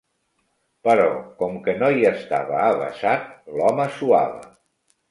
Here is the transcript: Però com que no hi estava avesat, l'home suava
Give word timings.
Però 0.87 1.05
com 1.43 1.61
que 1.67 1.75
no 1.83 1.91
hi 1.99 2.09
estava 2.13 2.59
avesat, 2.71 3.33
l'home 3.61 3.91
suava 4.01 4.47